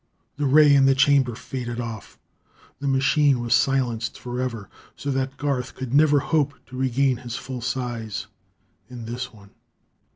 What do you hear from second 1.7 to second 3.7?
off. The machine was